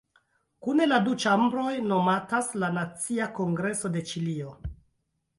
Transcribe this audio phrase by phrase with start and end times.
[0.67, 4.55] Kune la du ĉambroj nomatas la "Nacia Kongreso de Ĉilio".